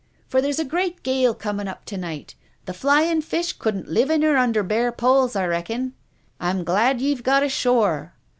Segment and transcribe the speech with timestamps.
[0.29, 2.33] "For there's a great gale comin' up to night.
[2.65, 5.93] The' Flying Fish' couldn't live in her under bare poles, I reckon.
[6.39, 8.13] I'm glad ye've got ashore.